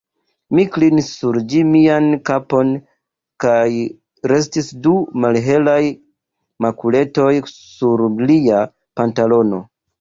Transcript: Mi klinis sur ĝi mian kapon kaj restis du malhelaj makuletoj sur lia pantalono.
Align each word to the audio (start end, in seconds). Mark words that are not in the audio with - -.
Mi 0.57 0.63
klinis 0.75 1.09
sur 1.17 1.35
ĝi 1.51 1.59
mian 1.73 2.07
kapon 2.29 2.71
kaj 3.45 3.59
restis 4.33 4.71
du 4.87 4.95
malhelaj 5.27 5.79
makuletoj 6.67 7.31
sur 7.57 8.09
lia 8.27 8.67
pantalono. 9.03 9.67